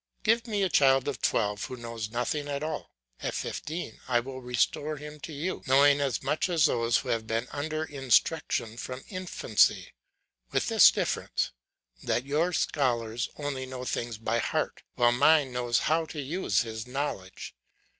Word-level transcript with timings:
Give 0.23 0.47
me 0.47 0.63
a 0.63 0.67
child 0.69 1.07
of 1.07 1.21
twelve 1.21 1.65
who 1.65 1.75
knows 1.77 2.09
nothing 2.09 2.47
at 2.47 2.63
all; 2.63 2.89
at 3.21 3.35
fifteen 3.35 3.99
I 4.07 4.19
will 4.19 4.41
restore 4.41 4.97
him 4.97 5.19
to 5.19 5.31
you 5.31 5.61
knowing 5.67 6.01
as 6.01 6.23
much 6.23 6.49
as 6.49 6.65
those 6.65 6.97
who 6.97 7.09
have 7.09 7.27
been 7.27 7.47
under 7.51 7.83
instruction 7.83 8.77
from 8.77 9.03
infancy; 9.09 9.93
with 10.51 10.69
this 10.69 10.89
difference, 10.89 11.51
that 12.01 12.25
your 12.25 12.51
scholars 12.51 13.29
only 13.35 13.67
know 13.67 13.85
things 13.85 14.17
by 14.17 14.39
heart, 14.39 14.81
while 14.95 15.11
mine 15.11 15.51
knows 15.51 15.77
how 15.81 16.05
to 16.05 16.19
use 16.19 16.61
his 16.61 16.87
knowledge. 16.87 17.53